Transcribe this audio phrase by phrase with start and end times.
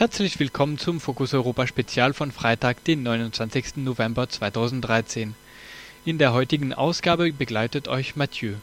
[0.00, 3.76] Herzlich willkommen zum Fokus Europa Spezial von Freitag, den 29.
[3.76, 5.34] November 2013.
[6.06, 8.54] In der heutigen Ausgabe begleitet euch Mathieu.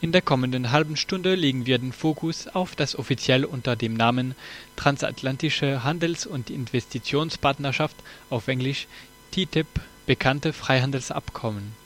[0.00, 4.34] In der kommenden halben Stunde legen wir den Fokus auf das offiziell unter dem Namen
[4.74, 7.96] Transatlantische Handels- und Investitionspartnerschaft
[8.30, 8.86] auf Englisch
[9.32, 9.66] TTIP
[10.06, 11.83] bekannte Freihandelsabkommen.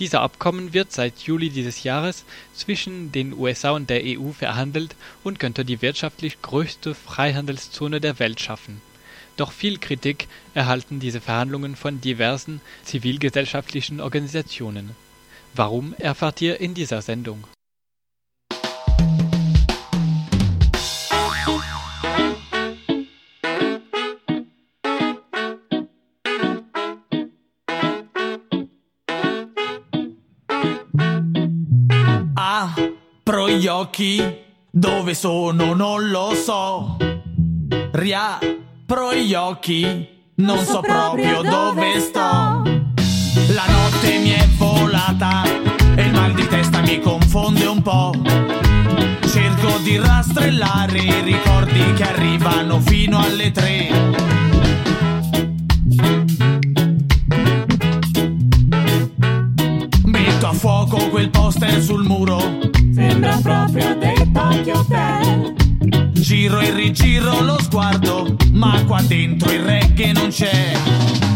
[0.00, 5.38] Dieser Abkommen wird seit Juli dieses Jahres zwischen den USA und der EU verhandelt und
[5.38, 8.80] könnte die wirtschaftlich größte Freihandelszone der Welt schaffen.
[9.36, 14.96] Doch viel Kritik erhalten diese Verhandlungen von diversen zivilgesellschaftlichen Organisationen.
[15.54, 17.44] Warum erfahrt ihr in dieser Sendung?
[33.56, 34.20] Gli occhi,
[34.70, 36.96] dove sono non lo so.
[37.92, 42.20] Riapro gli occhi, non so proprio dove sto.
[43.52, 45.44] La notte mi è volata
[45.94, 48.12] e il mal di testa mi confonde un po'.
[49.28, 53.88] Cerco di rastrellare i ricordi che arrivano fino alle tre.
[60.04, 62.73] Metto a fuoco quel poster sul muro.
[62.94, 65.54] Sembra proprio dei Tokyo Hotel.
[66.12, 70.74] Giro e rigiro lo sguardo, ma qua dentro il reggae non c'è.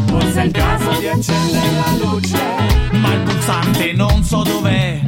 [0.07, 2.39] Forse è il caso di accendere la luce.
[2.93, 5.01] Ma il pulsante non so dov'è.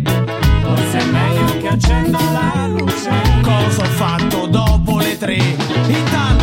[0.62, 3.10] Forse è meglio che accenda la luce.
[3.42, 5.36] Cosa ho fatto dopo le tre?
[5.36, 6.39] Intanto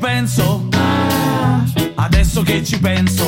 [0.00, 0.66] penso,
[1.94, 3.24] adesso che ci penso,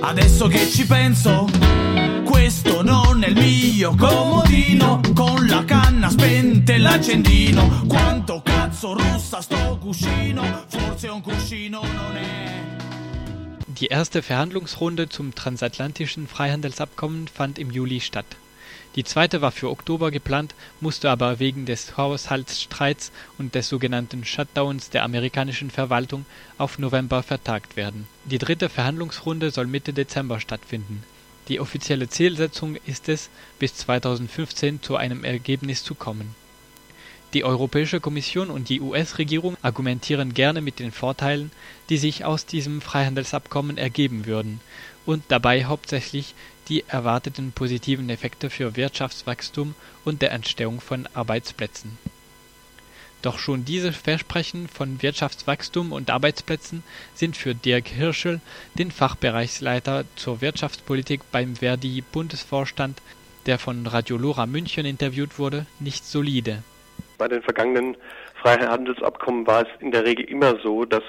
[0.00, 1.46] adesso che ci penso,
[2.24, 9.40] questo non è il mio comodino, con la canna spenta e l'accendino, quanto cazzo russa
[9.40, 12.54] sto cuscino, forse un cuscino non è.
[13.66, 18.36] Die erste Verhandlungsrunde zum transatlantischen Freihandelsabkommen fand im Juli statt.
[18.96, 24.88] Die zweite war für Oktober geplant, musste aber wegen des Haushaltsstreits und des sogenannten Shutdowns
[24.88, 26.24] der amerikanischen Verwaltung
[26.56, 28.08] auf November vertagt werden.
[28.24, 31.02] Die dritte Verhandlungsrunde soll Mitte Dezember stattfinden.
[31.48, 36.34] Die offizielle Zielsetzung ist es, bis 2015 zu einem Ergebnis zu kommen.
[37.34, 41.52] Die Europäische Kommission und die US-Regierung argumentieren gerne mit den Vorteilen,
[41.90, 44.60] die sich aus diesem Freihandelsabkommen ergeben würden
[45.04, 46.34] und dabei hauptsächlich
[46.68, 51.98] die erwarteten positiven Effekte für Wirtschaftswachstum und der Entstehung von Arbeitsplätzen.
[53.22, 56.82] Doch schon diese Versprechen von Wirtschaftswachstum und Arbeitsplätzen
[57.14, 58.40] sind für Dirk Hirschel,
[58.78, 63.00] den Fachbereichsleiter zur Wirtschaftspolitik beim Verdi-Bundesvorstand,
[63.46, 66.62] der von Radio Lora München interviewt wurde, nicht solide.
[67.18, 67.96] Bei den vergangenen
[68.46, 71.02] Freihandelsabkommen war es in der Regel immer so, dass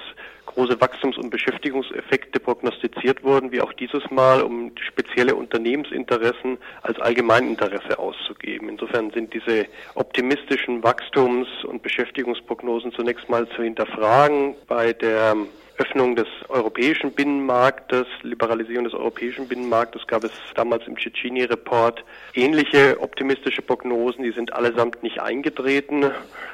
[0.46, 7.96] große Wachstums- und Beschäftigungseffekte prognostiziert wurden, wie auch dieses Mal, um spezielle Unternehmensinteressen als Allgemeininteresse
[7.96, 8.68] auszugeben.
[8.68, 14.56] Insofern sind diese optimistischen Wachstums- und Beschäftigungsprognosen zunächst mal zu hinterfragen.
[14.66, 15.36] Bei der
[15.78, 22.04] Öffnung des europäischen Binnenmarktes, Liberalisierung des europäischen Binnenmarktes gab es damals im Cecchini-Report
[22.34, 26.10] ähnliche optimistische Prognosen, die sind allesamt nicht eingetreten.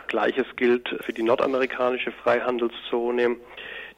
[0.09, 3.37] Gleiches gilt für die nordamerikanische Freihandelszone,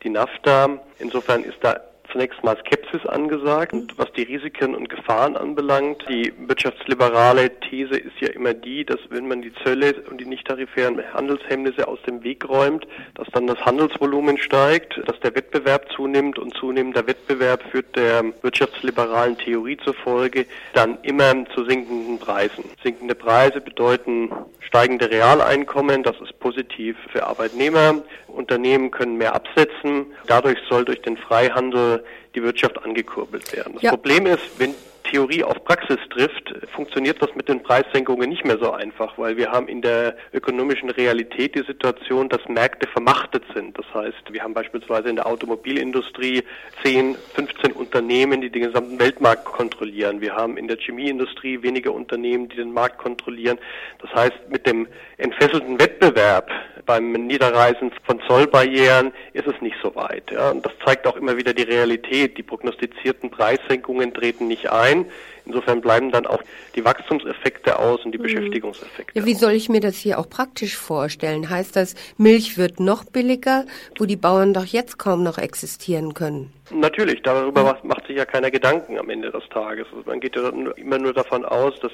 [0.05, 0.81] die NAFTA.
[1.01, 1.81] Insofern ist da
[2.17, 6.03] zunächst mal Skepsis angesagt, was die Risiken und Gefahren anbelangt.
[6.09, 10.47] Die wirtschaftsliberale These ist ja immer die, dass wenn man die Zölle und die nicht
[10.47, 12.87] tarifären Handelshemmnisse aus dem Weg räumt,
[13.17, 19.37] dass dann das Handelsvolumen steigt, dass der Wettbewerb zunimmt und zunehmender Wettbewerb führt der wirtschaftsliberalen
[19.37, 22.65] Theorie zufolge dann immer zu sinkenden Preisen.
[22.83, 24.31] Sinkende Preise bedeuten
[24.61, 28.03] steigende Realeinkommen, das ist positiv für Arbeitnehmer.
[28.27, 30.07] Unternehmen können mehr absetzen.
[30.27, 32.05] Dadurch soll durch den Freihandel
[32.35, 33.75] die Wirtschaft angekurbelt werden.
[33.75, 33.91] Das Ja.
[33.91, 34.75] Problem ist, wenn
[35.11, 39.51] Theorie auf Praxis trifft, funktioniert das mit den Preissenkungen nicht mehr so einfach, weil wir
[39.51, 43.79] haben in der ökonomischen Realität die Situation, dass Märkte vermachtet sind.
[43.79, 46.43] Das heißt, wir haben beispielsweise in der Automobilindustrie
[46.83, 50.21] 10, 15 Unternehmen, die den gesamten Weltmarkt kontrollieren.
[50.21, 53.59] Wir haben in der Chemieindustrie weniger Unternehmen, die den Markt kontrollieren.
[54.01, 54.87] Das heißt, mit dem
[55.19, 56.51] entfesselten Wettbewerb
[56.87, 60.31] beim Niederreißen von Zollbarrieren ist es nicht so weit.
[60.31, 60.51] Ja.
[60.51, 62.39] Und das zeigt auch immer wieder die Realität.
[62.39, 65.06] Die prognostizierten Preissenkungen treten nicht ein.
[65.45, 66.43] Insofern bleiben dann auch
[66.75, 68.25] die Wachstumseffekte aus und die mhm.
[68.25, 69.19] Beschäftigungseffekte.
[69.19, 71.49] Ja, wie soll ich mir das hier auch praktisch vorstellen?
[71.49, 73.65] Heißt das, Milch wird noch billiger,
[73.99, 76.53] wo die Bauern doch jetzt kaum noch existieren können?
[76.71, 77.89] Natürlich, darüber mhm.
[77.89, 79.87] macht sich ja keiner Gedanken am Ende des Tages.
[79.91, 81.93] Also man geht ja immer nur davon aus, dass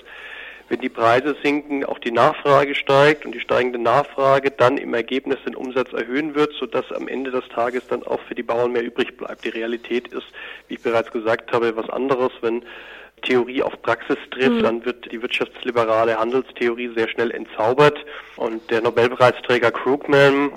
[0.73, 5.37] wenn die Preise sinken, auch die Nachfrage steigt und die steigende Nachfrage dann im Ergebnis
[5.44, 8.82] den Umsatz erhöhen wird, sodass am Ende des Tages dann auch für die Bauern mehr
[8.82, 9.44] übrig bleibt.
[9.44, 10.26] Die Realität ist,
[10.69, 12.32] wie ich bereits gesagt habe, was anderes.
[12.41, 12.64] Wenn
[13.22, 14.62] Theorie auf Praxis trifft, mhm.
[14.62, 17.98] dann wird die wirtschaftsliberale Handelstheorie sehr schnell entzaubert.
[18.36, 20.50] Und der Nobelpreisträger Krugman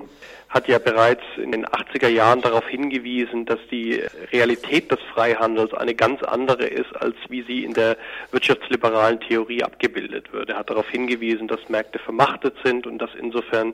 [0.50, 4.02] hat ja bereits in den 80er Jahren darauf hingewiesen, dass die
[4.32, 7.98] Realität des Freihandels eine ganz andere ist, als wie sie in der
[8.32, 10.50] wirtschaftsliberalen Theorie abgebildet wird.
[10.50, 13.74] Er hat darauf hingewiesen, dass Märkte vermachtet sind und dass insofern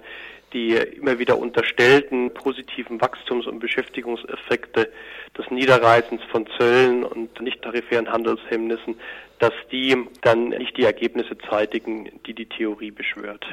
[0.53, 4.91] die immer wieder unterstellten positiven Wachstums- und Beschäftigungseffekte
[5.37, 8.99] des Niederreißens von Zöllen und nicht tarifären Handelshemmnissen,
[9.39, 13.45] dass die dann nicht die Ergebnisse zeitigen, die die Theorie beschwört.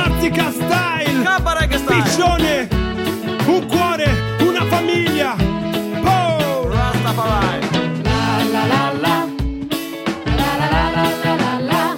[0.00, 2.68] Marzica Style Cabaret Style Piccione
[3.46, 5.36] Un cuore Una famiglia
[6.02, 7.68] Oh Rastafari
[8.02, 9.26] La la la la
[10.24, 11.96] La la la la la la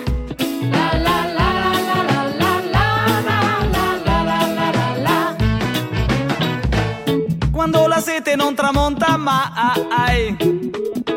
[7.52, 10.36] Quando la sete non tramonta mai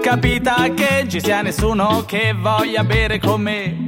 [0.03, 3.87] Capita che ci sia nessuno che voglia bere con me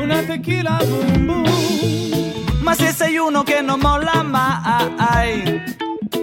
[0.00, 2.29] Una tequila boom boom
[2.70, 5.60] ma se sei uno che non molla mai,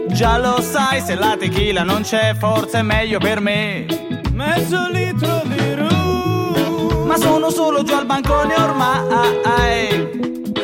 [0.08, 3.86] già lo sai, se la tequila non c'è, forse è meglio per me.
[4.32, 7.04] Mezzo litro di rum.
[7.06, 9.42] Ma sono solo giù al bancone ormai.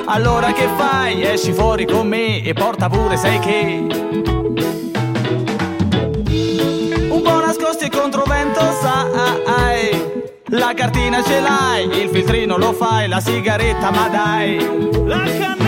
[0.06, 1.22] Allora che fai?
[1.22, 3.86] Esci fuori con me e porta pure, sai che.
[7.10, 10.12] Un po' nascosti e contro vento, sai
[10.56, 14.58] la cartina ce l'hai, il filtrino lo fai, la sigaretta ma dai.
[15.04, 15.63] La cannetta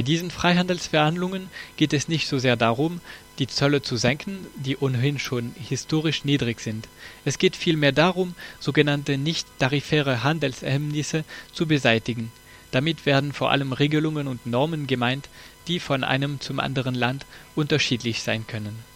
[0.00, 3.02] Bei diesen Freihandelsverhandlungen geht es nicht so sehr darum,
[3.38, 6.88] die Zölle zu senken, die ohnehin schon historisch niedrig sind.
[7.26, 12.32] Es geht vielmehr darum, sogenannte nicht-tarifäre Handelshemmnisse zu beseitigen.
[12.70, 15.28] Damit werden vor allem Regelungen und Normen gemeint,
[15.68, 18.89] die von einem zum anderen Land unterschiedlich sein können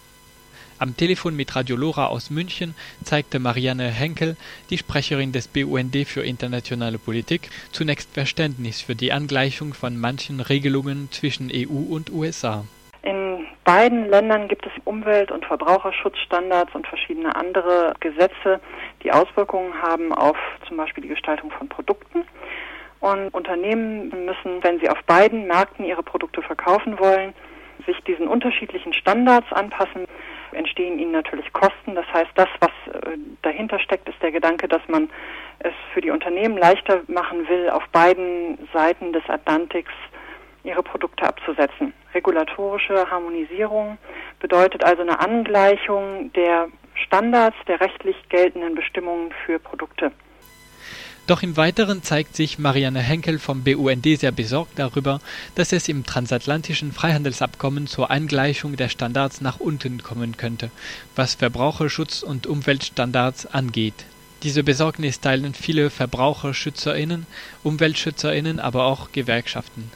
[0.85, 2.75] am Telefon mit Radio Lora aus München
[3.05, 4.37] zeigte Marianne Henkel,
[4.69, 11.09] die Sprecherin des BUND für internationale Politik, zunächst Verständnis für die Angleichung von manchen Regelungen
[11.11, 12.65] zwischen EU und USA.
[13.01, 18.61] In beiden Ländern gibt es Umwelt- und Verbraucherschutzstandards und verschiedene andere Gesetze,
[19.03, 20.37] die Auswirkungen haben auf
[20.69, 22.25] zum Beispiel die Gestaltung von Produkten.
[23.01, 27.33] Und Unternehmen müssen, wenn sie auf beiden Märkten ihre Produkte verkaufen wollen,
[27.87, 30.07] sich diesen unterschiedlichen Standards anpassen
[30.55, 31.95] entstehen ihnen natürlich Kosten.
[31.95, 35.11] Das heißt, das, was äh, dahinter steckt, ist der Gedanke, dass man
[35.61, 39.93] es für die Unternehmen leichter machen will, auf beiden Seiten des Atlantiks
[40.63, 41.93] ihre Produkte abzusetzen.
[42.15, 43.99] Regulatorische Harmonisierung
[44.41, 50.13] bedeutet also eine Angleichung der Standards der rechtlich geltenden Bestimmungen für Produkte.
[51.27, 55.21] Doch im Weiteren zeigt sich Marianne Henkel vom BUND sehr besorgt darüber,
[55.55, 60.71] dass es im transatlantischen Freihandelsabkommen zur Eingleichung der Standards nach unten kommen könnte,
[61.17, 64.05] was Verbraucherschutz und Umweltstandards angeht.
[64.43, 67.25] Diese Besorgnis teilen viele Verbraucherschützerinnen,
[67.63, 69.91] Umweltschützerinnen, aber auch Gewerkschaften.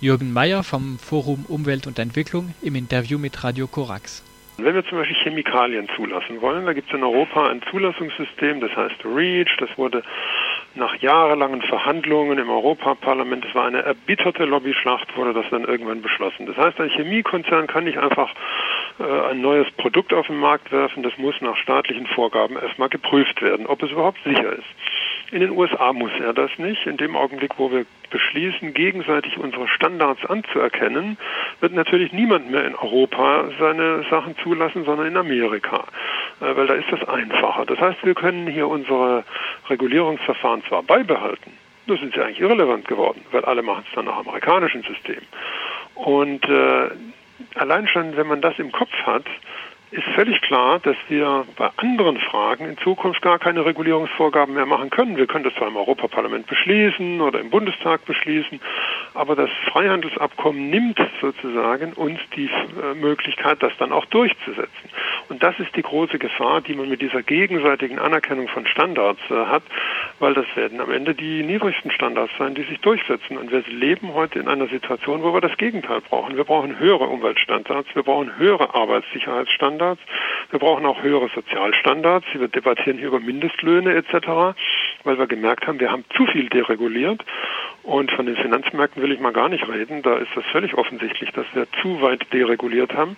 [0.00, 4.22] Jürgen Mayer vom Forum Umwelt und Entwicklung im Interview mit Radio Korax.
[4.64, 8.74] Wenn wir zum Beispiel Chemikalien zulassen wollen, da gibt es in Europa ein Zulassungssystem, das
[8.76, 10.02] heißt REACH, das wurde
[10.74, 16.46] nach jahrelangen Verhandlungen im Europaparlament, es war eine erbitterte Lobbyschlacht, wurde das dann irgendwann beschlossen.
[16.46, 18.32] Das heißt, ein Chemiekonzern kann nicht einfach
[18.98, 23.42] äh, ein neues Produkt auf den Markt werfen, das muss nach staatlichen Vorgaben erstmal geprüft
[23.42, 24.68] werden, ob es überhaupt sicher ist.
[25.32, 26.86] In den USA muss er das nicht.
[26.86, 31.18] In dem Augenblick, wo wir beschließen, gegenseitig unsere Standards anzuerkennen,
[31.60, 35.84] wird natürlich niemand mehr in Europa seine Sachen zulassen, sondern in Amerika,
[36.40, 37.64] äh, weil da ist das einfacher.
[37.66, 39.24] Das heißt, wir können hier unsere
[39.68, 41.52] Regulierungsverfahren zwar beibehalten,
[41.86, 45.20] nur sind sie eigentlich irrelevant geworden, weil alle machen es dann nach amerikanischen System.
[45.94, 46.90] Und äh,
[47.54, 49.26] allein schon, wenn man das im Kopf hat,
[49.90, 54.90] ist völlig klar, dass wir bei anderen Fragen in Zukunft gar keine Regulierungsvorgaben mehr machen
[54.90, 55.16] können.
[55.16, 58.60] Wir können das zwar im Europaparlament beschließen oder im Bundestag beschließen,
[59.14, 64.90] aber das Freihandelsabkommen nimmt sozusagen uns die äh, Möglichkeit, das dann auch durchzusetzen.
[65.28, 69.34] Und das ist die große Gefahr, die man mit dieser gegenseitigen Anerkennung von Standards äh,
[69.34, 69.62] hat,
[70.18, 73.36] weil das werden am Ende die niedrigsten Standards sein, die sich durchsetzen.
[73.36, 76.36] Und wir leben heute in einer Situation, wo wir das Gegenteil brauchen.
[76.36, 80.00] Wir brauchen höhere Umweltstandards, wir brauchen höhere Arbeitssicherheitsstandards, Standards.
[80.50, 82.26] Wir brauchen auch höhere Sozialstandards.
[82.32, 84.56] Wir debattieren hier über Mindestlöhne etc.,
[85.04, 87.24] weil wir gemerkt haben, wir haben zu viel dereguliert.
[87.82, 90.02] Und von den Finanzmärkten will ich mal gar nicht reden.
[90.02, 93.16] Da ist das völlig offensichtlich, dass wir zu weit dereguliert haben.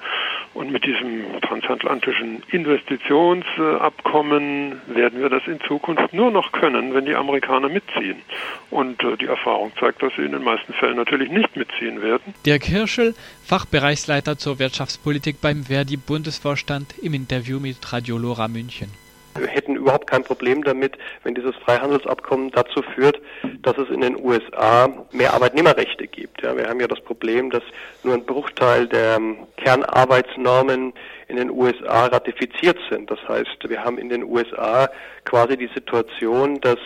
[0.55, 7.17] Und mit diesem transatlantischen Investitionsabkommen werden wir das in Zukunft nur noch können, wenn die
[7.17, 8.23] Amerikaner mitziehen.
[8.71, 12.35] Und äh, die Erfahrung zeigt, dass sie in den meisten Fällen natürlich nicht mitziehen werden.
[12.47, 18.91] Dirk Hirschel, Fachbereichsleiter zur Wirtschaftspolitik beim Verdi-Bundesvorstand im Interview mit Radio Lora München.
[19.35, 23.21] Wir hätten überhaupt kein Problem damit, wenn dieses Freihandelsabkommen dazu führt,
[23.63, 26.43] dass es in den USA mehr Arbeitnehmerrechte gibt.
[26.43, 27.63] Ja, wir haben ja das Problem, dass
[28.03, 29.21] nur ein Bruchteil der
[29.57, 30.93] Kernarbeitsnormen
[31.29, 33.11] in den USA ratifiziert sind.
[33.11, 34.89] Das heißt, wir haben in den USA
[35.25, 36.79] quasi die Situation, dass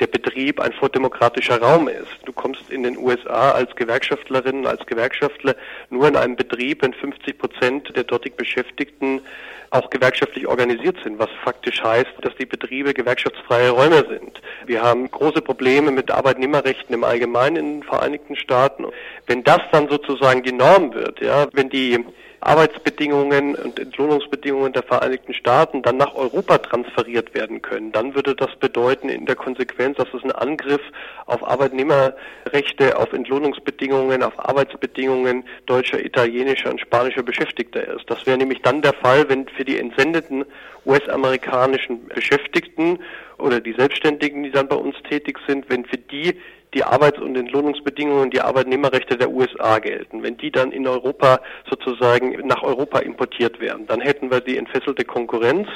[0.00, 2.18] der Betrieb ein vordemokratischer Raum ist.
[2.24, 5.56] Du kommst in den USA als Gewerkschaftlerin, als Gewerkschaftler
[5.88, 9.22] nur in einem Betrieb, wenn 50 Prozent der dortig Beschäftigten
[9.70, 14.40] auch gewerkschaftlich organisiert sind, was faktisch heißt, dass die Betriebe gewerkschaftsfreie Räume sind.
[14.66, 18.86] Wir haben große Probleme mit Arbeitnehmerrechten im Allgemeinen in den Vereinigten Staaten.
[19.26, 22.04] Wenn das dann sozusagen die Norm wird, ja, wenn die
[22.46, 28.54] Arbeitsbedingungen und Entlohnungsbedingungen der Vereinigten Staaten dann nach Europa transferiert werden können, dann würde das
[28.60, 30.80] bedeuten in der Konsequenz, dass es ein Angriff
[31.26, 38.08] auf Arbeitnehmerrechte, auf Entlohnungsbedingungen, auf Arbeitsbedingungen deutscher, italienischer und spanischer Beschäftigter ist.
[38.08, 40.44] Das wäre nämlich dann der Fall, wenn für die entsendeten
[40.84, 43.00] US-amerikanischen Beschäftigten
[43.38, 46.40] oder die Selbstständigen, die dann bei uns tätig sind, wenn für die
[46.76, 50.22] die Arbeits- und Entlohnungsbedingungen, die Arbeitnehmerrechte der USA gelten.
[50.22, 51.40] Wenn die dann in Europa
[51.70, 55.68] sozusagen nach Europa importiert werden, dann hätten wir die entfesselte Konkurrenz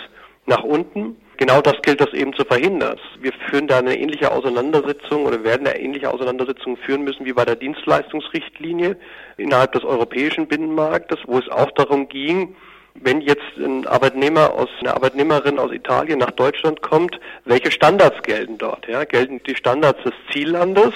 [0.44, 1.16] nach unten.
[1.38, 2.98] Genau das gilt das eben zu verhindern.
[3.22, 7.46] Wir führen da eine ähnliche Auseinandersetzung oder werden eine ähnliche Auseinandersetzung führen müssen wie bei
[7.46, 8.98] der Dienstleistungsrichtlinie
[9.38, 12.54] innerhalb des europäischen Binnenmarktes, wo es auch darum ging,
[12.94, 18.58] wenn jetzt ein Arbeitnehmer aus eine Arbeitnehmerin aus Italien nach Deutschland kommt, welche Standards gelten
[18.58, 18.86] dort?
[18.86, 19.04] Ja?
[19.04, 20.92] Gelten die Standards des Ziellandes,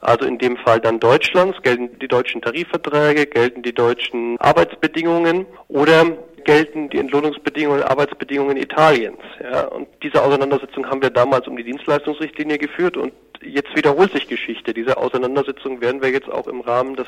[0.00, 6.06] also in dem Fall dann Deutschlands, gelten die deutschen Tarifverträge, gelten die deutschen Arbeitsbedingungen oder
[6.48, 9.20] gelten die Entlohnungsbedingungen und Arbeitsbedingungen Italiens.
[9.38, 9.66] Ja?
[9.66, 13.12] Und diese Auseinandersetzung haben wir damals um die Dienstleistungsrichtlinie geführt und
[13.42, 14.72] jetzt wiederholt sich Geschichte.
[14.72, 17.06] Diese Auseinandersetzung werden wir jetzt auch im Rahmen des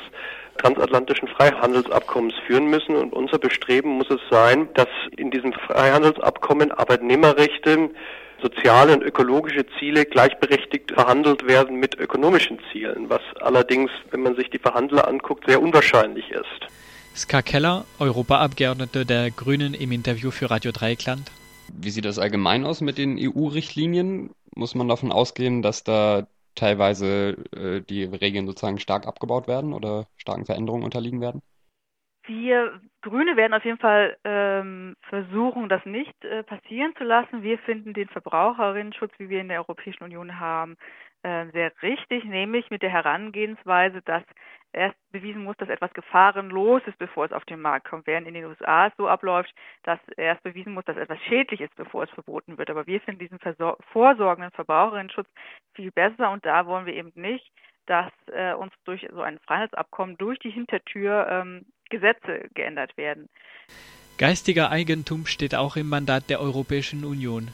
[0.59, 2.95] transatlantischen Freihandelsabkommens führen müssen.
[2.95, 7.89] Und unser Bestreben muss es sein, dass in diesem Freihandelsabkommen Arbeitnehmerrechte
[8.43, 14.51] soziale und ökologische Ziele gleichberechtigt verhandelt werden mit ökonomischen Zielen, was allerdings, wenn man sich
[14.51, 16.67] die Verhandler anguckt, sehr unwahrscheinlich ist.
[17.15, 21.31] Ska Keller, Europaabgeordnete der Grünen im Interview für Radio Dreieckland.
[21.73, 24.31] Wie sieht das allgemein aus mit den EU-Richtlinien?
[24.55, 30.07] Muss man davon ausgehen, dass da teilweise äh, die Regeln sozusagen stark abgebaut werden oder
[30.17, 31.41] starken Veränderungen unterliegen werden?
[32.27, 37.41] Wir Grüne werden auf jeden Fall ähm, versuchen, das nicht äh, passieren zu lassen.
[37.41, 40.77] Wir finden den Verbraucherinnenschutz, wie wir in der Europäischen Union haben,
[41.23, 44.23] äh, sehr richtig, nämlich mit der Herangehensweise, dass
[44.73, 48.33] erst bewiesen muss, dass etwas gefahrenlos ist, bevor es auf den Markt kommt, während in
[48.33, 52.09] den USA es so abläuft, dass erst bewiesen muss, dass etwas schädlich ist, bevor es
[52.11, 52.69] verboten wird.
[52.69, 53.39] Aber wir finden diesen
[53.91, 55.27] vorsorgenden Verbraucherinnenschutz
[55.73, 57.51] viel besser und da wollen wir eben nicht,
[57.85, 63.27] dass äh, uns durch so ein Freihandelsabkommen durch die Hintertür ähm, Gesetze geändert werden.
[64.21, 67.47] Geistiger Eigentum steht auch im Mandat der Europäischen Union.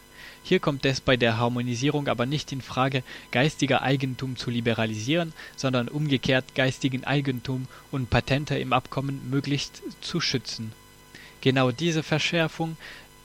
[0.43, 5.87] Hier kommt es bei der Harmonisierung aber nicht in Frage, geistiger Eigentum zu liberalisieren, sondern
[5.87, 10.73] umgekehrt geistigen Eigentum und Patente im Abkommen möglichst zu schützen.
[11.39, 12.75] Genau diese Verschärfung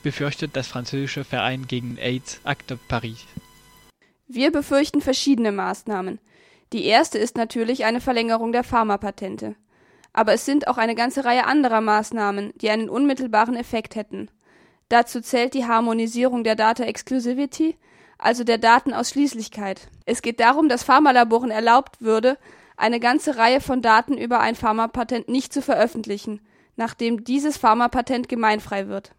[0.04, 3.25] befürchtet das französische Verein gegen AIDS Acte Paris.
[4.28, 6.20] Wir befürchten verschiedene Maßnahmen.
[6.72, 9.56] Die erste ist natürlich eine Verlängerung der Pharmapatente.
[10.12, 14.28] Aber es sind auch eine ganze Reihe anderer Maßnahmen, die einen unmittelbaren Effekt hätten.
[14.88, 17.76] Dazu zählt die Harmonisierung der Data Exclusivity,
[18.19, 19.88] also der Datenausschließlichkeit.
[20.04, 22.38] Es geht darum, dass Pharmalaboren erlaubt würde,
[22.76, 26.40] eine ganze Reihe von Daten über ein Pharmapatent nicht zu veröffentlichen,
[26.76, 29.12] nachdem dieses Pharmapatent gemeinfrei wird.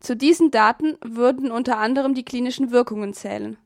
[0.00, 3.58] Zu diesen Daten würden unter anderem die klinischen Wirkungen zählen.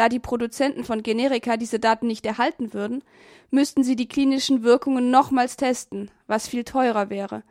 [0.00, 3.04] Da die Produzenten von Generika diese Daten nicht erhalten würden,
[3.50, 7.42] müssten sie die klinischen Wirkungen nochmals testen, was viel teurer wäre.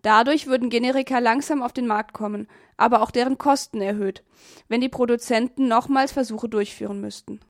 [0.00, 4.24] Dadurch würden Generika langsam auf den Markt kommen, aber auch deren Kosten erhöht,
[4.68, 7.40] wenn die Produzenten nochmals Versuche durchführen müssten.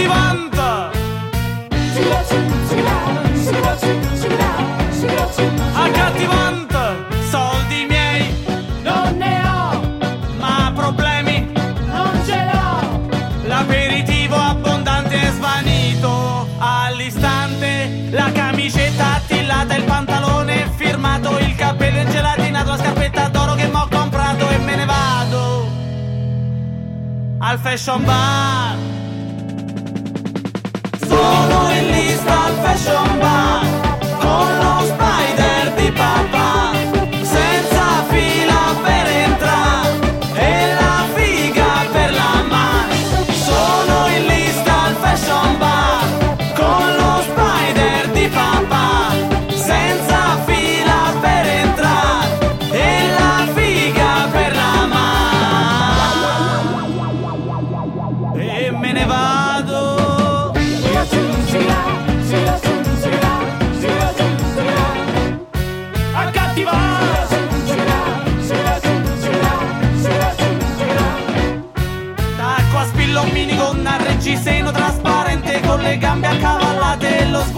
[0.00, 0.60] Accattivante
[5.74, 6.78] Accattivante
[7.28, 8.34] Soldi miei
[8.82, 9.80] Non ne ho
[10.38, 11.52] Ma problemi
[11.86, 13.08] Non ce l'ho.
[13.46, 16.48] L'aperitivo abbondante è svanito.
[16.58, 23.86] All'istante La camicetta attillata Il pantalone firmato Il cappello gelatinato La scarpetta d'oro che m'ho
[23.90, 25.68] comprato E me ne vado.
[27.38, 28.89] Al fashion bar
[32.20, 33.64] está Fashion Bar
[34.20, 35.29] con los bailes.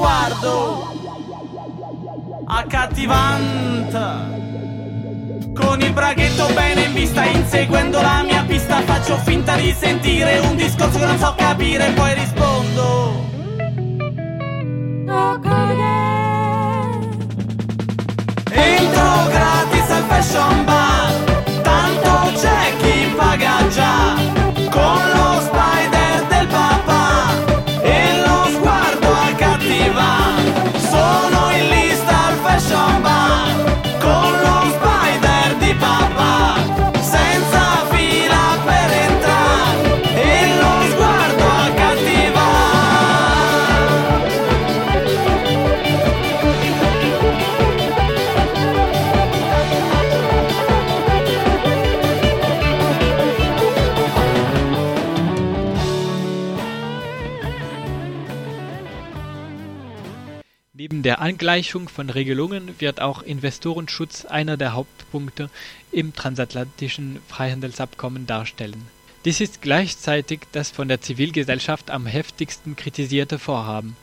[0.02, 0.90] Sguardo.
[2.44, 4.40] Accattivante
[5.54, 10.56] con il braghetto bene in vista inseguendo la mia pista faccio finta di sentire un
[10.56, 13.30] discorso che non so capire poi rispondo.
[18.50, 20.91] Entro gratis al fashion bar
[61.33, 65.49] Angleichung von Regelungen wird auch Investorenschutz einer der Hauptpunkte
[65.90, 68.87] im transatlantischen Freihandelsabkommen darstellen.
[69.25, 73.97] Dies ist gleichzeitig das von der Zivilgesellschaft am heftigsten kritisierte Vorhaben.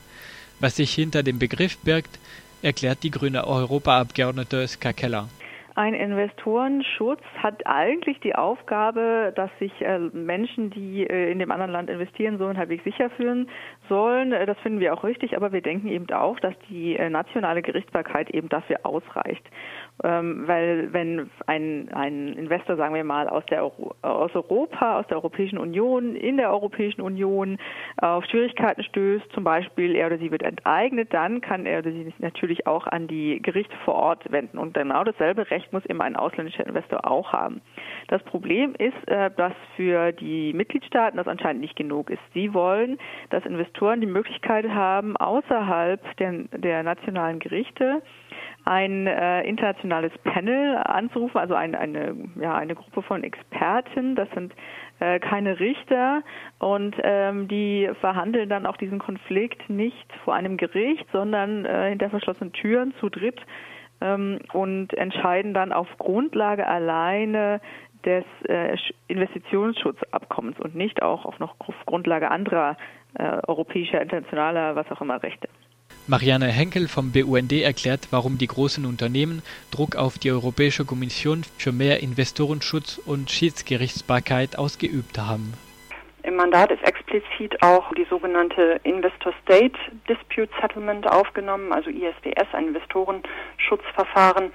[0.59, 2.17] Was sich hinter dem Begriff birgt,
[2.63, 5.29] erklärt die grüne Europaabgeordnete Ska Keller.
[5.75, 11.71] Ein Investorenschutz hat eigentlich die Aufgabe, dass sich äh, Menschen, die äh, in dem anderen
[11.71, 13.49] Land investieren sollen, halbwegs sicher fühlen
[13.87, 14.31] sollen.
[14.31, 18.29] Äh, das finden wir auch richtig, aber wir denken eben auch, dass die nationale Gerichtsbarkeit
[18.31, 19.45] eben dafür ausreicht.
[20.03, 25.07] Ähm, weil wenn ein, ein Investor, sagen wir mal, aus, der Euro, aus Europa, aus
[25.07, 27.57] der Europäischen Union, in der Europäischen Union
[27.97, 32.03] auf Schwierigkeiten stößt, zum Beispiel er oder sie wird enteignet, dann kann er oder sie
[32.05, 34.57] sich natürlich auch an die Gerichte vor Ort wenden.
[34.57, 37.61] Und genau dasselbe Recht muss immer ein ausländischer Investor auch haben.
[38.07, 42.21] Das Problem ist, äh, dass für die Mitgliedstaaten das anscheinend nicht genug ist.
[42.33, 42.97] Sie wollen,
[43.31, 48.01] dass Investoren die Möglichkeit haben, außerhalb der, der nationalen Gerichte
[48.69, 54.13] ein äh, internationales Panel anzurufen, also ein, eine, ja, eine Gruppe von Experten.
[54.13, 54.53] Das sind
[54.99, 56.21] äh, keine Richter
[56.59, 62.11] und ähm, die verhandeln dann auch diesen Konflikt nicht vor einem Gericht, sondern äh, hinter
[62.11, 63.41] verschlossenen Türen zu dritt
[64.01, 67.61] ähm, und entscheiden dann auf Grundlage alleine
[68.05, 68.77] des äh,
[69.07, 71.55] Investitionsschutzabkommens und nicht auch auf noch
[71.87, 72.77] Grundlage anderer
[73.15, 75.49] äh, europäischer, internationaler, was auch immer Rechte.
[76.09, 81.71] Marianne Henkel vom BUND erklärt, warum die großen Unternehmen Druck auf die Europäische Kommission für
[81.71, 85.53] mehr Investorenschutz und Schiedsgerichtsbarkeit ausgeübt haben.
[86.23, 89.77] Im Mandat ist explizit auch die sogenannte Investor State
[90.09, 94.51] Dispute Settlement aufgenommen, also ISDS, ein Investorenschutzverfahren,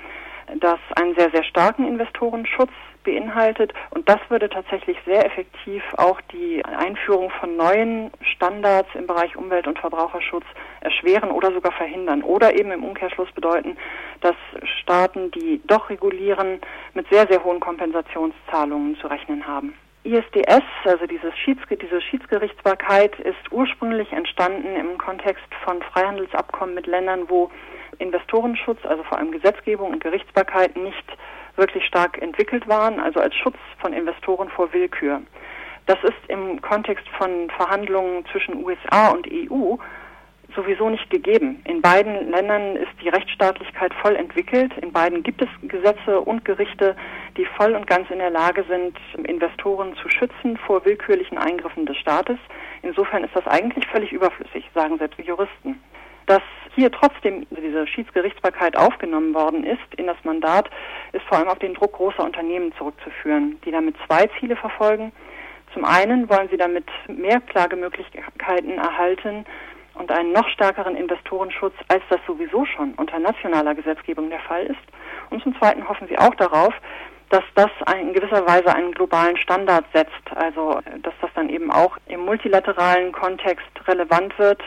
[0.61, 2.71] das einen sehr, sehr starken Investorenschutz
[3.05, 3.73] beinhaltet.
[3.91, 9.67] Und das würde tatsächlich sehr effektiv auch die Einführung von neuen Standards im Bereich Umwelt-
[9.67, 10.45] und Verbraucherschutz
[10.81, 12.23] erschweren oder sogar verhindern.
[12.23, 13.77] Oder eben im Umkehrschluss bedeuten,
[14.21, 14.37] dass
[14.81, 16.61] Staaten, die doch regulieren,
[16.95, 19.75] mit sehr, sehr hohen Kompensationszahlungen zu rechnen haben.
[20.05, 27.25] ISDS, also dieses Schiedsge diese Schiedsgerichtsbarkeit, ist ursprünglich entstanden im Kontext von Freihandelsabkommen mit Ländern,
[27.29, 27.51] wo
[27.99, 31.05] Investorenschutz, also vor allem Gesetzgebung und Gerichtsbarkeit nicht
[31.57, 35.23] wirklich stark entwickelt waren, also als Schutz von Investoren vor Willkür.
[35.87, 39.77] Das ist im Kontext von Verhandlungen zwischen USA und EU
[40.55, 41.63] sowieso nicht gegeben.
[41.65, 44.73] In beiden Ländern ist die Rechtsstaatlichkeit voll entwickelt.
[44.81, 46.97] In beiden gibt es Gesetze und Gerichte,
[47.37, 51.97] die voll und ganz in der Lage sind, Investoren zu schützen vor willkürlichen Eingriffen des
[51.97, 52.39] Staates.
[52.83, 55.81] Insofern ist das eigentlich völlig überflüssig, sagen selbst Juristen.
[56.27, 56.43] Dass
[56.75, 60.71] hier trotzdem diese Schiedsgerichtsbarkeit aufgenommen worden ist in das Mandat,
[61.13, 65.13] ist vor allem auf den Druck großer Unternehmen zurückzuführen, die damit zwei Ziele verfolgen.
[65.73, 69.45] Zum einen wollen sie damit mehr Klagemöglichkeiten erhalten
[69.95, 74.81] und einen noch stärkeren Investorenschutz, als das sowieso schon unter nationaler Gesetzgebung der Fall ist.
[75.31, 76.75] Und zum Zweiten hoffen sie auch darauf,
[77.31, 81.97] dass das in gewisser Weise einen globalen Standard setzt, also dass das dann eben auch
[82.07, 84.63] im multilateralen Kontext relevant wird,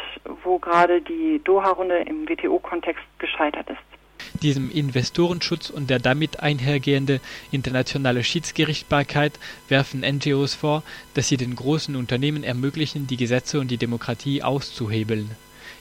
[0.48, 4.42] wo gerade die Doha-Runde im WTO-Kontext gescheitert ist.
[4.42, 7.20] Diesem Investorenschutz und der damit einhergehende
[7.52, 10.84] internationale Schiedsgerichtsbarkeit werfen NGOs vor,
[11.14, 15.32] dass sie den großen Unternehmen ermöglichen, die Gesetze und die Demokratie auszuhebeln.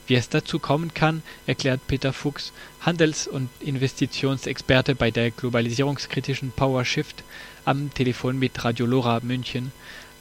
[0.07, 7.25] Wie es dazu kommen kann, erklärt Peter Fuchs, Handels- und Investitionsexperte bei der globalisierungskritischen PowerShift,
[7.65, 9.73] am Telefon mit Radio Lora München,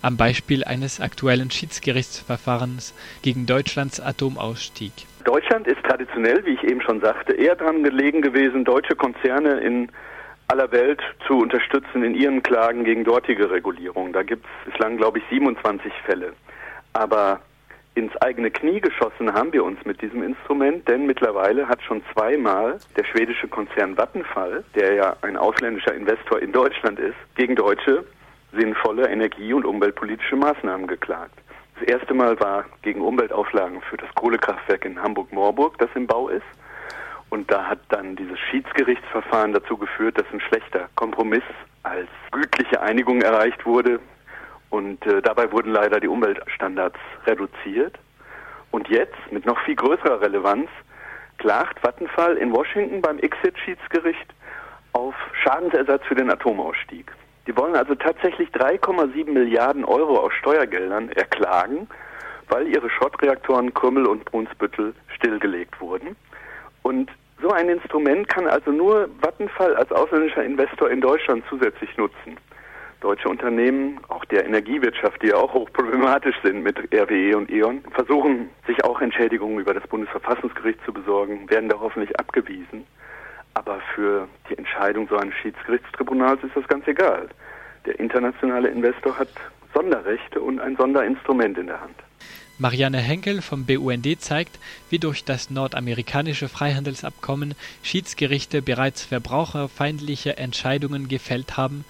[0.06, 4.94] am Beispiel eines aktuellen Schiedsgerichtsverfahrens gegen Deutschlands Atomausstieg.
[5.24, 9.89] Deutschland ist traditionell, wie ich eben schon sagte, eher daran gelegen gewesen, deutsche Konzerne in
[10.48, 14.13] aller Welt zu unterstützen in ihren Klagen gegen dortige Regulierung.
[14.13, 16.34] Da gibt es bislang, glaube ich, 27 Fälle.
[16.94, 17.39] Aber
[17.96, 22.78] ins eigene Knie geschossen haben wir uns mit diesem Instrument, denn mittlerweile hat schon zweimal
[22.96, 28.04] der schwedische Konzern Vattenfall, der ja ein ausländischer Investor in Deutschland ist, gegen deutsche
[28.51, 31.38] sinnvolle energie- und umweltpolitische Maßnahmen geklagt.
[31.79, 36.45] Das erste Mal war gegen Umweltauflagen für das Kohlekraftwerk in Hamburg-Moorburg, das im Bau ist.
[37.29, 41.43] Und da hat dann dieses Schiedsgerichtsverfahren dazu geführt, dass ein schlechter Kompromiss
[41.84, 43.99] als gütliche Einigung erreicht wurde.
[44.69, 47.99] Und äh, dabei wurden leider die Umweltstandards reduziert.
[48.71, 50.69] Und jetzt, mit noch viel größerer Relevanz,
[51.38, 54.34] klagt Vattenfall in Washington beim Exit-Schiedsgericht
[54.93, 57.12] auf Schadensersatz für den Atomausstieg.
[57.47, 61.88] Die wollen also tatsächlich 3,7 Milliarden Euro aus Steuergeldern erklagen,
[62.49, 66.15] weil ihre Schrottreaktoren Krümmel und Brunsbüttel stillgelegt wurden.
[66.81, 72.38] Und so ein Instrument kann also nur Vattenfall als ausländischer Investor in Deutschland zusätzlich nutzen.
[73.01, 78.49] Deutsche Unternehmen, auch der Energiewirtschaft, die ja auch hochproblematisch sind mit RWE und E.ON, versuchen
[78.65, 82.88] sich auch Entschädigungen über das Bundesverfassungsgericht zu besorgen, werden da hoffentlich abgewiesen.
[83.56, 87.28] Aber für die Entscheidung so eines Schiedsgerichtstribunals ist das ganz egal.
[87.86, 89.30] Der internationale Investor hat
[89.74, 91.96] Sonderrechte und ein Sonderinstrument in der Hand.
[92.58, 101.58] Marianne Henkel vom BUND zeigt, wie durch das nordamerikanische Freihandelsabkommen Schiedsgerichte bereits verbraucherfeindliche Entscheidungen gefällt
[101.58, 101.84] haben,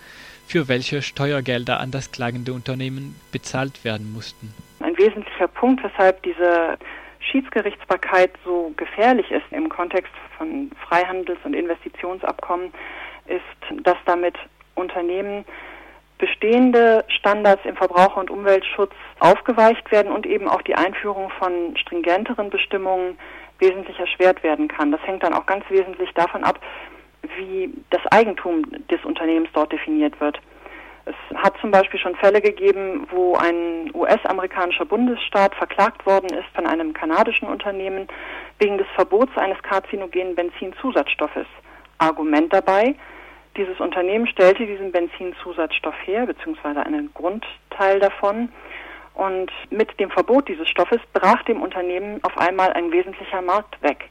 [0.47, 4.53] für welche Steuergelder an das klagende Unternehmen bezahlt werden mussten.
[4.79, 6.77] Ein wesentlicher Punkt, weshalb diese
[7.19, 12.71] Schiedsgerichtsbarkeit so gefährlich ist im Kontext von Freihandels- und Investitionsabkommen,
[13.27, 14.35] ist, dass damit
[14.75, 15.45] Unternehmen
[16.17, 22.49] bestehende Standards im Verbraucher- und Umweltschutz aufgeweicht werden und eben auch die Einführung von stringenteren
[22.49, 23.17] Bestimmungen
[23.59, 24.91] wesentlich erschwert werden kann.
[24.91, 26.59] Das hängt dann auch ganz wesentlich davon ab,
[27.37, 30.39] wie das Eigentum des Unternehmens dort definiert wird.
[31.05, 36.65] Es hat zum Beispiel schon Fälle gegeben, wo ein US-amerikanischer Bundesstaat verklagt worden ist von
[36.65, 38.07] einem kanadischen Unternehmen
[38.57, 41.45] wegen des Verbots eines karzinogenen Benzinzusatzstoffes.
[41.99, 42.95] Argument dabei,
[43.57, 48.49] dieses Unternehmen stellte diesen Benzinzusatzstoff her, beziehungsweise einen Grundteil davon.
[49.13, 54.09] Und mit dem Verbot dieses Stoffes brach dem Unternehmen auf einmal ein wesentlicher Markt weg.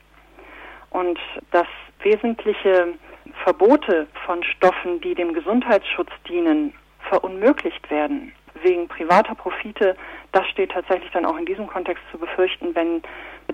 [0.91, 1.19] Und
[1.51, 1.67] das
[2.03, 2.95] wesentliche
[3.43, 6.73] Verbote von Stoffen, die dem Gesundheitsschutz dienen,
[7.09, 9.97] verunmöglicht werden wegen privater Profite,
[10.33, 13.03] das steht tatsächlich dann auch in diesem Kontext zu befürchten, wenn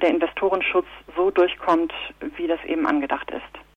[0.00, 0.86] der Investorenschutz
[1.16, 1.92] so durchkommt,
[2.36, 3.69] wie das eben angedacht ist.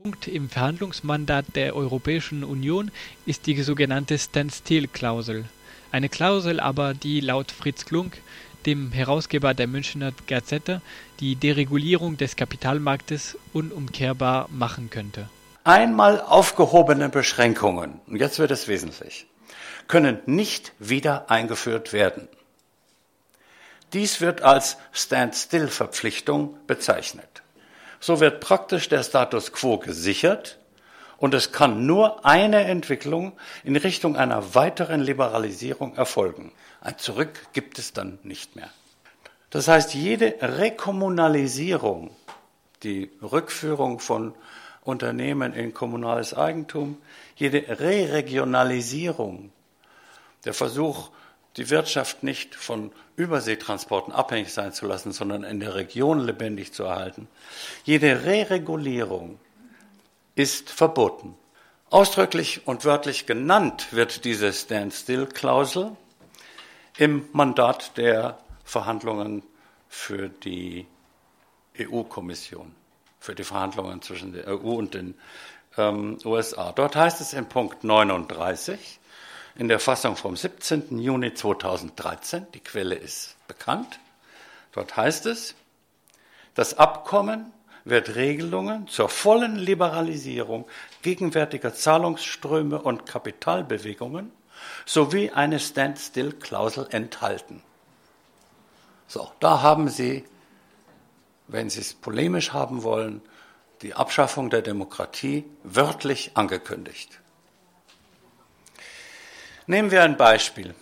[0.00, 2.92] Punkt im Verhandlungsmandat der Europäischen Union
[3.24, 5.46] ist die sogenannte Standstill-Klausel.
[5.90, 8.18] Eine Klausel aber, die laut Fritz Klunk,
[8.66, 10.80] dem Herausgeber der Münchner Gazette,
[11.18, 15.28] die Deregulierung des Kapitalmarktes unumkehrbar machen könnte.
[15.64, 19.26] Einmal aufgehobene Beschränkungen, und jetzt wird es wesentlich,
[19.88, 22.28] können nicht wieder eingeführt werden.
[23.92, 27.42] Dies wird als Standstill-Verpflichtung bezeichnet.
[28.00, 30.58] So wird praktisch der Status quo gesichert
[31.18, 33.32] und es kann nur eine Entwicklung
[33.64, 36.52] in Richtung einer weiteren Liberalisierung erfolgen.
[36.80, 38.70] Ein Zurück gibt es dann nicht mehr.
[39.50, 42.10] Das heißt, jede Rekommunalisierung,
[42.82, 44.34] die Rückführung von
[44.84, 46.98] Unternehmen in kommunales Eigentum,
[47.36, 49.50] jede Re-Regionalisierung,
[50.44, 51.10] der Versuch,
[51.56, 56.84] die Wirtschaft nicht von Überseetransporten abhängig sein zu lassen, sondern in der Region lebendig zu
[56.84, 57.28] erhalten.
[57.84, 59.38] Jede Reregulierung
[60.34, 61.34] ist verboten.
[61.88, 65.96] Ausdrücklich und wörtlich genannt wird diese Standstill-Klausel
[66.98, 69.42] im Mandat der Verhandlungen
[69.88, 70.86] für die
[71.78, 72.74] EU-Kommission,
[73.20, 75.14] für die Verhandlungen zwischen der EU und den
[75.76, 76.72] ähm, USA.
[76.72, 78.98] Dort heißt es in Punkt 39,
[79.58, 80.98] in der Fassung vom 17.
[80.98, 83.98] Juni 2013, die Quelle ist bekannt,
[84.72, 85.54] dort heißt es,
[86.54, 87.52] das Abkommen
[87.84, 90.66] wird Regelungen zur vollen Liberalisierung
[91.02, 94.32] gegenwärtiger Zahlungsströme und Kapitalbewegungen
[94.84, 97.62] sowie eine Standstill-Klausel enthalten.
[99.06, 100.24] So, da haben Sie,
[101.46, 103.22] wenn Sie es polemisch haben wollen,
[103.82, 107.20] die Abschaffung der Demokratie wörtlich angekündigt.
[109.68, 110.74] Nehmen wir ein Beispiel.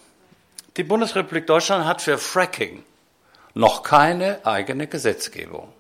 [0.76, 2.84] Die Bundesrepublik Deutschland hat für Fracking
[3.54, 5.72] noch keine eigene Gesetzgebung.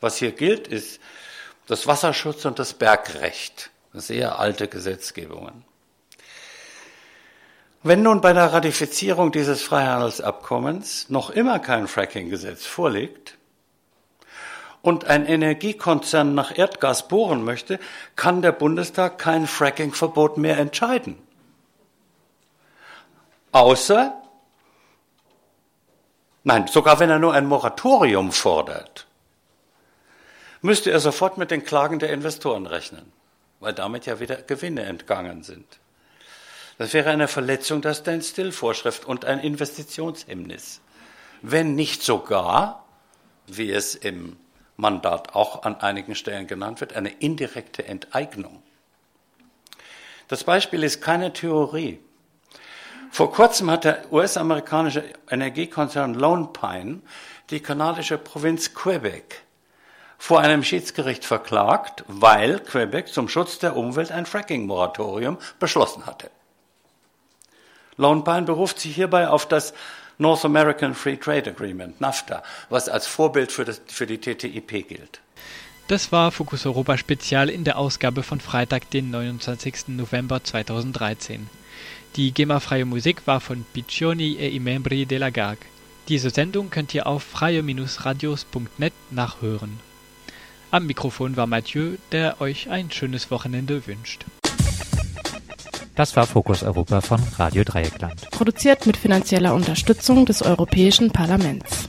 [0.00, 0.98] Was hier gilt, ist
[1.66, 3.70] das Wasserschutz und das Bergrecht.
[3.92, 5.64] Sehr alte Gesetzgebungen.
[7.82, 13.36] Wenn nun bei der Ratifizierung dieses Freihandelsabkommens noch immer kein Fracking-Gesetz vorliegt
[14.80, 17.78] und ein Energiekonzern nach Erdgas bohren möchte,
[18.16, 21.23] kann der Bundestag kein Fracking-Verbot mehr entscheiden.
[23.54, 24.20] Außer,
[26.42, 29.06] nein, sogar wenn er nur ein Moratorium fordert,
[30.60, 33.12] müsste er sofort mit den Klagen der Investoren rechnen,
[33.60, 35.78] weil damit ja wieder Gewinne entgangen sind.
[36.78, 40.80] Das wäre eine Verletzung der Standstill-Vorschrift und ein Investitionshemmnis.
[41.40, 42.84] Wenn nicht sogar,
[43.46, 44.36] wie es im
[44.76, 48.64] Mandat auch an einigen Stellen genannt wird, eine indirekte Enteignung.
[50.26, 52.00] Das Beispiel ist keine Theorie.
[53.14, 56.98] Vor kurzem hat der US-amerikanische Energiekonzern Lone Pine
[57.50, 59.44] die kanadische Provinz Quebec
[60.18, 66.28] vor einem Schiedsgericht verklagt, weil Quebec zum Schutz der Umwelt ein Fracking-Moratorium beschlossen hatte.
[67.96, 69.74] Lone Pine beruft sich hierbei auf das
[70.18, 75.20] North American Free Trade Agreement, NAFTA, was als Vorbild für, das, für die TTIP gilt.
[75.86, 79.86] Das war Fokus Europa Spezial in der Ausgabe von Freitag, den 29.
[79.86, 81.48] November 2013.
[82.16, 85.58] Die GEMA-freie Musik war von Piccioni e i membri della GAG.
[86.08, 89.80] Diese Sendung könnt ihr auf freie-radios.net nachhören.
[90.70, 94.26] Am Mikrofon war Mathieu, der euch ein schönes Wochenende wünscht.
[95.96, 98.30] Das war Fokus Europa von Radio Dreieckland.
[98.30, 101.88] Produziert mit finanzieller Unterstützung des Europäischen Parlaments.